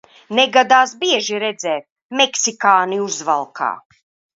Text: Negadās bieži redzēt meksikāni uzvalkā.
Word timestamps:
Negadās 0.37 0.93
bieži 1.03 1.43
redzēt 1.45 1.87
meksikāni 2.23 3.03
uzvalkā. 3.09 3.75